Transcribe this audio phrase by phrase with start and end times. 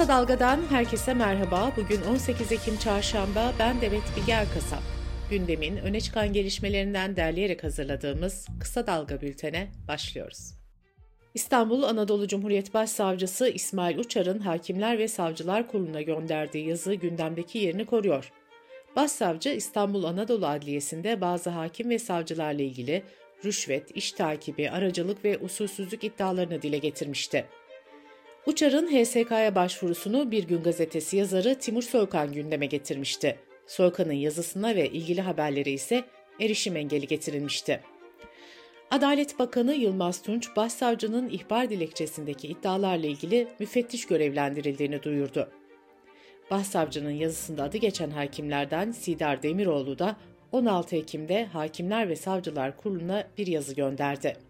[0.00, 1.72] Kısa Dalga'dan herkese merhaba.
[1.76, 3.52] Bugün 18 Ekim Çarşamba.
[3.58, 4.82] Ben Demet Bilge Erkasap.
[5.30, 10.54] Gündemin öne çıkan gelişmelerinden derleyerek hazırladığımız Kısa Dalga bültene başlıyoruz.
[11.34, 18.32] İstanbul Anadolu Cumhuriyet Başsavcısı İsmail Uçar'ın Hakimler ve Savcılar Kurulu'na gönderdiği yazı gündemdeki yerini koruyor.
[18.96, 23.02] Başsavcı İstanbul Anadolu Adliyesi'nde bazı hakim ve savcılarla ilgili
[23.44, 27.46] rüşvet, iş takibi, aracılık ve usulsüzlük iddialarını dile getirmişti.
[28.46, 33.38] Uçar'ın HSK'ya başvurusunu Bir Gün Gazetesi yazarı Timur Soykan gündeme getirmişti.
[33.66, 36.04] Soykan'ın yazısına ve ilgili haberlere ise
[36.40, 37.80] erişim engeli getirilmişti.
[38.90, 45.48] Adalet Bakanı Yılmaz Tunç, başsavcının ihbar dilekçesindeki iddialarla ilgili müfettiş görevlendirildiğini duyurdu.
[46.50, 50.16] Başsavcının yazısında adı geçen hakimlerden Sidar Demiroğlu da
[50.52, 54.49] 16 Ekim'de Hakimler ve Savcılar Kurulu'na bir yazı gönderdi.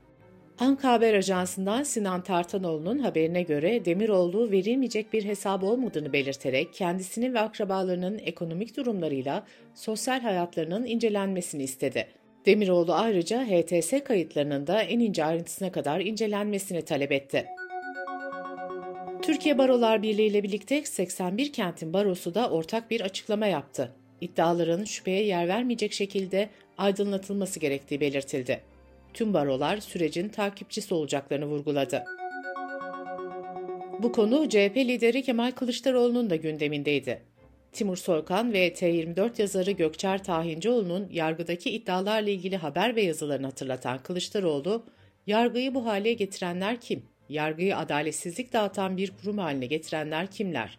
[0.60, 7.40] Anka Haber Ajansı'ndan Sinan Tartanoğlu'nun haberine göre Demiroğlu verilmeyecek bir hesap olmadığını belirterek kendisinin ve
[7.40, 12.06] akrabalarının ekonomik durumlarıyla sosyal hayatlarının incelenmesini istedi.
[12.46, 17.46] Demiroğlu ayrıca HTS kayıtlarının da en ince ayrıntısına kadar incelenmesini talep etti.
[19.22, 23.92] Türkiye Barolar Birliği ile birlikte 81 kentin barosu da ortak bir açıklama yaptı.
[24.20, 28.69] İddiaların şüpheye yer vermeyecek şekilde aydınlatılması gerektiği belirtildi.
[29.14, 32.04] Tüm barolar sürecin takipçisi olacaklarını vurguladı.
[33.98, 37.22] Bu konu CHP lideri Kemal Kılıçdaroğlu'nun da gündemindeydi.
[37.72, 44.82] Timur Soykan ve T24 yazarı Gökçer Tahincioğlu'nun yargıdaki iddialarla ilgili haber ve yazılarını hatırlatan Kılıçdaroğlu,
[45.26, 47.02] yargıyı bu hale getirenler kim?
[47.28, 50.78] Yargıyı adaletsizlik dağıtan bir kurum haline getirenler kimler?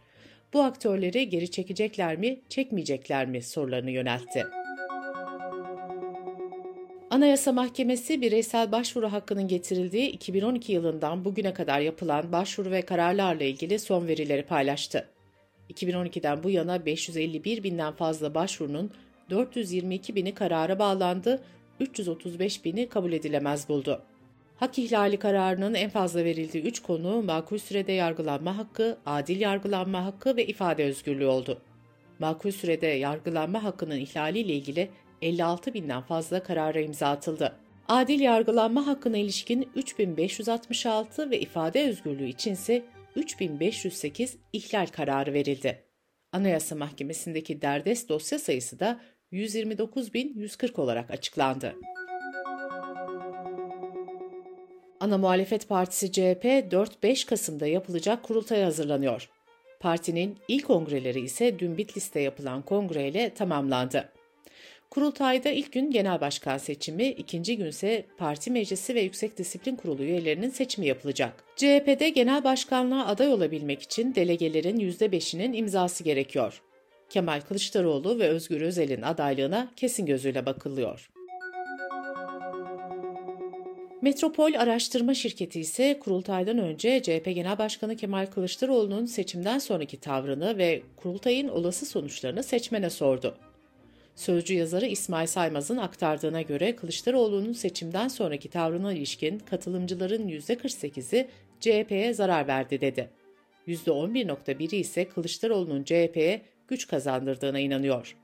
[0.54, 4.61] Bu aktörleri geri çekecekler mi, çekmeyecekler mi sorularını yöneltti.
[7.12, 13.80] Anayasa Mahkemesi bireysel başvuru hakkının getirildiği 2012 yılından bugüne kadar yapılan başvuru ve kararlarla ilgili
[13.80, 15.10] son verileri paylaştı.
[15.70, 18.92] 2012'den bu yana 551 binden fazla başvurunun
[19.30, 21.44] 422 bini karara bağlandı,
[21.80, 24.02] 335 bini kabul edilemez buldu.
[24.56, 30.38] Hak ihlali kararının en fazla verildiği üç konu makul sürede yargılanma hakkı, adil yargılanma hakkı
[30.38, 31.62] ve ifade özgürlüğü oldu.
[32.20, 34.90] Makul sürede yargılanma hakkının ihlaliyle ilgili
[35.22, 37.56] 56 binden fazla karara imza atıldı.
[37.88, 42.84] Adil yargılanma hakkına ilişkin 3566 ve ifade özgürlüğü içinse
[43.16, 45.84] 3508 ihlal kararı verildi.
[46.32, 49.00] Anayasa Mahkemesi'ndeki derdest dosya sayısı da
[49.32, 51.76] 129.140 olarak açıklandı.
[55.00, 59.30] Ana Muhalefet Partisi CHP 4-5 Kasım'da yapılacak kurultaya hazırlanıyor.
[59.80, 64.10] Partinin ilk kongreleri ise dün Bitlis'te yapılan kongreyle tamamlandı.
[64.92, 70.50] Kurultayda ilk gün genel başkan seçimi, ikinci günse parti meclisi ve yüksek disiplin kurulu üyelerinin
[70.50, 71.44] seçimi yapılacak.
[71.56, 76.62] CHP'de genel başkanlığa aday olabilmek için delegelerin %5'inin imzası gerekiyor.
[77.10, 81.10] Kemal Kılıçdaroğlu ve Özgür Özel'in adaylığına kesin gözüyle bakılıyor.
[84.02, 90.82] Metropol Araştırma Şirketi ise kurultaydan önce CHP Genel Başkanı Kemal Kılıçdaroğlu'nun seçimden sonraki tavrını ve
[90.96, 93.38] kurultayın olası sonuçlarını seçmene sordu.
[94.16, 101.28] Sözcü yazarı İsmail Saymaz'ın aktardığına göre Kılıçdaroğlu'nun seçimden sonraki tavrına ilişkin katılımcıların %48'i
[101.60, 103.10] CHP'ye zarar verdi dedi.
[103.68, 108.16] %11.1'i ise Kılıçdaroğlu'nun CHP'ye güç kazandırdığına inanıyor.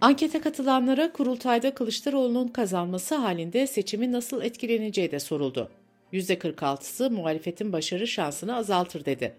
[0.00, 5.70] Ankete katılanlara kurultayda Kılıçdaroğlu'nun kazanması halinde seçimin nasıl etkileneceği de soruldu.
[6.12, 9.34] %46'sı muhalefetin başarı şansını azaltır dedi.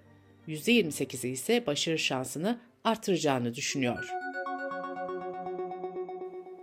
[0.47, 4.28] %28'i ise başarı şansını artıracağını düşünüyor.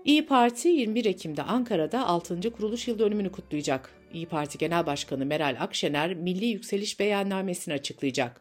[0.06, 2.52] İyi Parti 21 Ekim'de Ankara'da 6.
[2.52, 3.90] kuruluş yıl dönümünü kutlayacak.
[4.12, 8.40] İyi Parti Genel Başkanı Meral Akşener Milli Yükseliş Beyannamesini açıklayacak.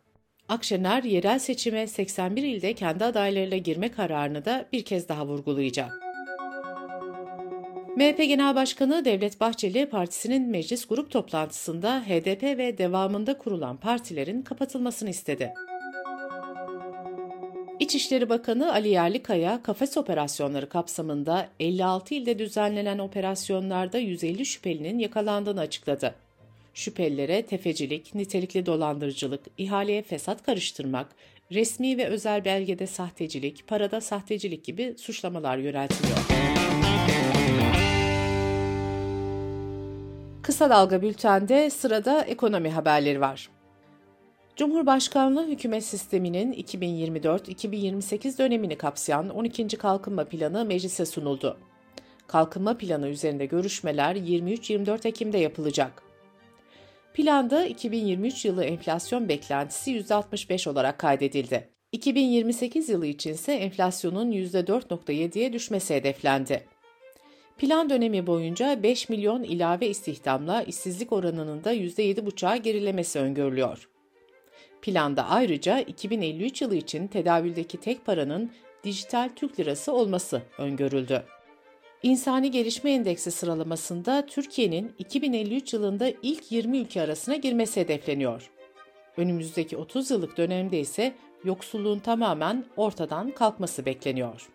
[0.49, 5.91] Akşener yerel seçime 81 ilde kendi adaylarıyla girme kararını da bir kez daha vurgulayacak.
[7.97, 15.09] MHP Genel Başkanı Devlet Bahçeli partisinin meclis grup toplantısında HDP ve devamında kurulan partilerin kapatılmasını
[15.09, 15.53] istedi.
[17.85, 26.15] İçişleri Bakanı Ali Yerlikaya, kafes operasyonları kapsamında 56 ilde düzenlenen operasyonlarda 150 şüphelinin yakalandığını açıkladı.
[26.73, 31.07] Şüphelilere tefecilik, nitelikli dolandırıcılık, ihaleye fesat karıştırmak,
[31.51, 36.17] resmi ve özel belgede sahtecilik, parada sahtecilik gibi suçlamalar yöneltiliyor.
[40.41, 43.54] Kısa Dalga Bülten'de sırada ekonomi haberleri var.
[44.55, 49.67] Cumhurbaşkanlığı hükümet sisteminin 2024-2028 dönemini kapsayan 12.
[49.67, 51.57] Kalkınma Planı meclise sunuldu.
[52.27, 56.03] Kalkınma Planı üzerinde görüşmeler 23-24 Ekim'de yapılacak.
[57.13, 61.69] Planda 2023 yılı enflasyon beklentisi %65 olarak kaydedildi.
[61.91, 66.65] 2028 yılı için ise enflasyonun %4.7'ye düşmesi hedeflendi.
[67.57, 73.94] Plan dönemi boyunca 5 milyon ilave istihdamla işsizlik oranının da %7,5'a gerilemesi öngörülüyor.
[74.85, 78.51] Planda ayrıca 2053 yılı için tedavüldeki tek paranın
[78.83, 81.23] dijital Türk lirası olması öngörüldü.
[82.03, 88.49] İnsani Gelişme Endeksi sıralamasında Türkiye'nin 2053 yılında ilk 20 ülke arasına girmesi hedefleniyor.
[89.17, 94.49] Önümüzdeki 30 yıllık dönemde ise yoksulluğun tamamen ortadan kalkması bekleniyor.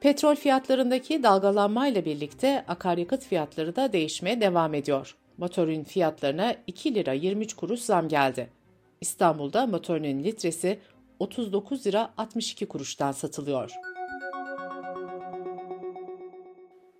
[0.00, 5.16] Petrol fiyatlarındaki dalgalanmayla birlikte akaryakıt fiyatları da değişmeye devam ediyor.
[5.36, 8.57] Motorun fiyatlarına 2 lira 23 kuruş zam geldi.
[9.00, 10.78] İstanbul'da motorinin litresi
[11.18, 13.70] 39 lira 62 kuruştan satılıyor.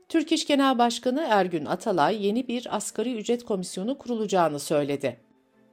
[0.08, 5.20] Türk İş Genel Başkanı Ergün Atalay yeni bir asgari ücret komisyonu kurulacağını söyledi.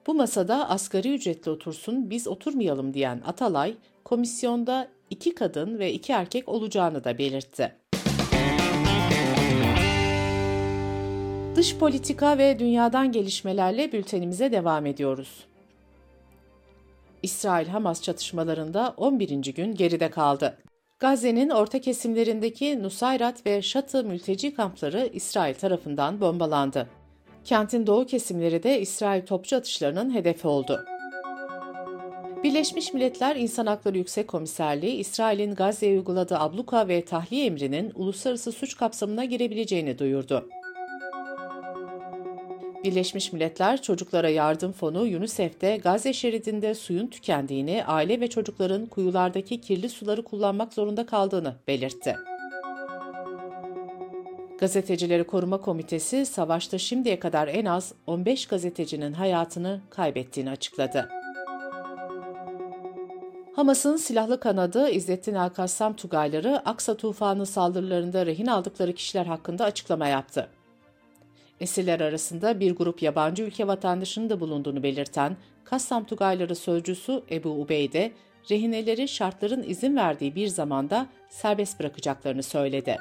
[0.08, 6.50] Bu masada asgari ücretle otursun biz oturmayalım diyen Atalay, komisyonda iki kadın ve iki erkek
[6.50, 7.76] olacağını da belirtti.
[11.56, 15.46] Dış politika ve dünyadan gelişmelerle bültenimize devam ediyoruz.
[17.26, 19.30] İsrail-Hamas çatışmalarında 11.
[19.54, 20.58] gün geride kaldı.
[21.00, 26.90] Gazze'nin orta kesimlerindeki Nusayrat ve Şatı mülteci kampları İsrail tarafından bombalandı.
[27.44, 30.86] Kentin doğu kesimleri de İsrail topçu atışlarının hedefi oldu.
[32.44, 38.78] Birleşmiş Milletler İnsan Hakları Yüksek Komiserliği, İsrail'in Gazze'ye uyguladığı abluka ve tahliye emrinin uluslararası suç
[38.78, 40.50] kapsamına girebileceğini duyurdu.
[42.86, 49.90] Birleşmiş Milletler Çocuklara Yardım Fonu UNICEF'te Gazze şeridinde suyun tükendiğini, aile ve çocukların kuyulardaki kirli
[49.90, 52.16] suları kullanmak zorunda kaldığını belirtti.
[54.60, 61.10] Gazetecileri Koruma Komitesi savaşta şimdiye kadar en az 15 gazetecinin hayatını kaybettiğini açıkladı.
[63.56, 70.50] Hamas'ın silahlı kanadı İzzettin El-Kassam Tugayları Aksa tufanı saldırılarında rehin aldıkları kişiler hakkında açıklama yaptı.
[71.60, 78.12] Esirler arasında bir grup yabancı ülke vatandaşının da bulunduğunu belirten Kassam Tugayları sözcüsü Ebu Ubeyde,
[78.52, 82.98] rehineleri şartların izin verdiği bir zamanda serbest bırakacaklarını söyledi.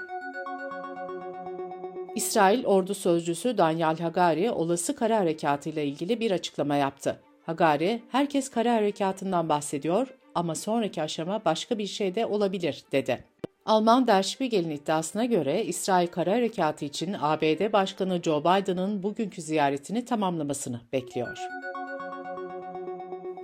[2.15, 7.21] İsrail ordu sözcüsü Daniel Hagari olası kara harekatıyla ilgili bir açıklama yaptı.
[7.47, 13.25] Hagari, herkes kara harekatından bahsediyor ama sonraki aşama başka bir şey de olabilir, dedi.
[13.67, 20.05] Alman Der Spiegel'in iddiasına göre İsrail Kara Harekatı için ABD Başkanı Joe Biden'ın bugünkü ziyaretini
[20.05, 21.39] tamamlamasını bekliyor.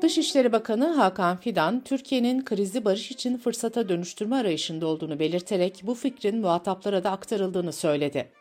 [0.03, 6.41] Dışişleri Bakanı Hakan Fidan, Türkiye'nin krizi barış için fırsata dönüştürme arayışında olduğunu belirterek bu fikrin
[6.41, 8.33] muhataplara da aktarıldığını söyledi.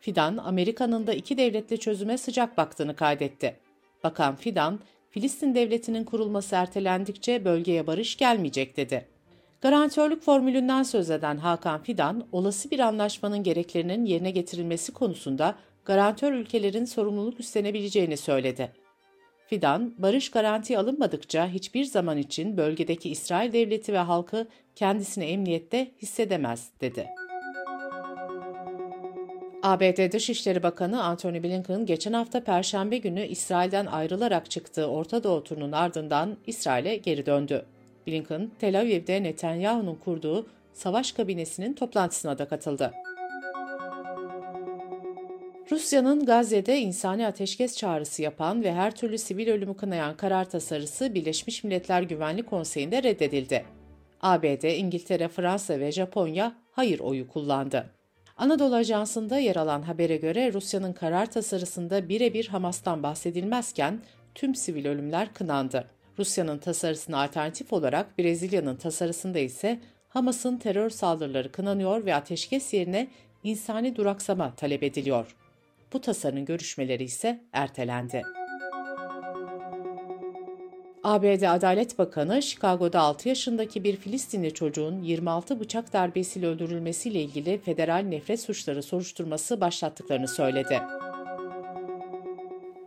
[0.00, 3.56] Fidan, Amerika'nın da iki devletli çözüme sıcak baktığını kaydetti.
[4.04, 4.80] Bakan Fidan,
[5.10, 9.15] Filistin devletinin kurulması ertelendikçe bölgeye barış gelmeyecek dedi.
[9.60, 15.54] Garantörlük formülünden söz eden Hakan Fidan, olası bir anlaşmanın gereklerinin yerine getirilmesi konusunda
[15.84, 18.72] garantör ülkelerin sorumluluk üstlenebileceğini söyledi.
[19.46, 26.70] Fidan, barış garanti alınmadıkça hiçbir zaman için bölgedeki İsrail devleti ve halkı kendisini emniyette hissedemez,
[26.80, 27.06] dedi.
[29.62, 35.72] ABD Dışişleri Bakanı Antony Blinken geçen hafta Perşembe günü İsrail'den ayrılarak çıktığı Orta Doğu turunun
[35.72, 37.66] ardından İsrail'e geri döndü.
[38.06, 42.92] Blinken, Tel Aviv'de Netanyahu'nun kurduğu savaş kabinesinin toplantısına da katıldı.
[45.70, 51.64] Rusya'nın Gazze'de insani ateşkes çağrısı yapan ve her türlü sivil ölümü kınayan karar tasarısı Birleşmiş
[51.64, 53.64] Milletler Güvenlik Konseyi'nde reddedildi.
[54.20, 57.90] ABD, İngiltere, Fransa ve Japonya hayır oyu kullandı.
[58.36, 64.00] Anadolu Ajansı'nda yer alan habere göre Rusya'nın karar tasarısında birebir Hamas'tan bahsedilmezken
[64.34, 65.86] tüm sivil ölümler kınandı.
[66.18, 73.08] Rusya'nın tasarısına alternatif olarak Brezilya'nın tasarısında ise Hamas'ın terör saldırıları kınanıyor ve ateşkes yerine
[73.44, 75.36] insani duraksama talep ediliyor.
[75.92, 78.22] Bu tasarının görüşmeleri ise ertelendi.
[81.04, 88.02] ABD Adalet Bakanı, Chicago'da 6 yaşındaki bir Filistinli çocuğun 26 bıçak darbesiyle öldürülmesiyle ilgili federal
[88.02, 90.80] nefret suçları soruşturması başlattıklarını söyledi.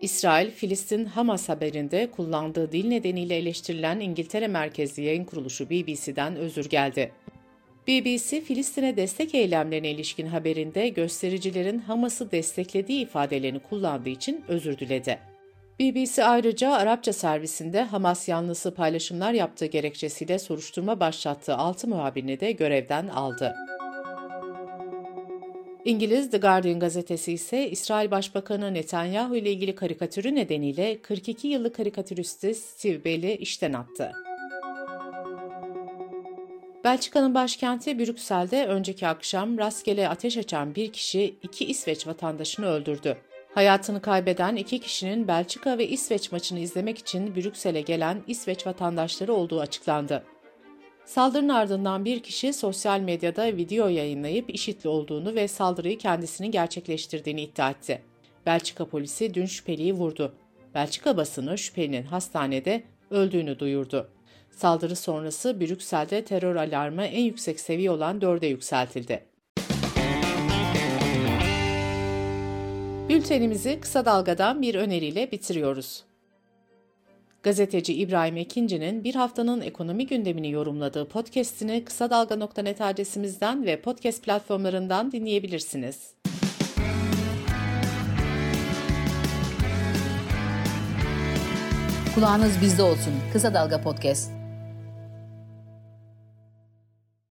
[0.01, 7.11] İsrail, Filistin Hamas haberinde kullandığı dil nedeniyle eleştirilen İngiltere merkezli yayın kuruluşu BBC'den özür geldi.
[7.87, 15.19] BBC, Filistin'e destek eylemlerine ilişkin haberinde göstericilerin Hamas'ı desteklediği ifadelerini kullandığı için özür diledi.
[15.79, 23.07] BBC ayrıca Arapça servisinde Hamas yanlısı paylaşımlar yaptığı gerekçesiyle soruşturma başlattığı 6 muhabirini de görevden
[23.07, 23.55] aldı.
[25.89, 32.55] İngiliz The Guardian gazetesi ise İsrail Başbakanı Netanyahu ile ilgili karikatürü nedeniyle 42 yıllık karikatüristi
[32.55, 34.11] Steve Bell'i işten attı.
[36.83, 43.17] Belçika'nın başkenti Brüksel'de önceki akşam rastgele ateş açan bir kişi iki İsveç vatandaşını öldürdü.
[43.53, 49.59] Hayatını kaybeden iki kişinin Belçika ve İsveç maçını izlemek için Brüksel'e gelen İsveç vatandaşları olduğu
[49.59, 50.23] açıklandı.
[51.09, 57.69] Saldırının ardından bir kişi sosyal medyada video yayınlayıp işitli olduğunu ve saldırıyı kendisinin gerçekleştirdiğini iddia
[57.69, 58.01] etti.
[58.45, 60.35] Belçika polisi dün şüpheliyi vurdu.
[60.75, 64.09] Belçika basını şüphelinin hastanede öldüğünü duyurdu.
[64.51, 69.25] Saldırı sonrası Brüksel'de terör alarmı en yüksek seviye olan 4'e yükseltildi.
[73.09, 76.08] Bültenimizi kısa dalgadan bir öneriyle bitiriyoruz.
[77.43, 85.11] Gazeteci İbrahim Ekinci'nin bir haftanın ekonomi gündemini yorumladığı podcast'ini kısa dalga.net adresimizden ve podcast platformlarından
[85.11, 86.13] dinleyebilirsiniz.
[92.15, 93.13] Kulağınız bizde olsun.
[93.33, 94.38] Kısa Dalga Podcast.